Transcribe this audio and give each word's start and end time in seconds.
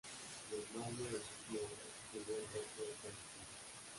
Y 0.51 0.55
en 0.55 0.81
mayo 0.81 0.97
del 0.97 0.97
mismo 0.97 1.09
año 1.51 1.59
llegó 2.11 2.35
el 2.39 2.43
resto 2.51 2.81
del 2.81 2.97
donativo. 3.03 3.23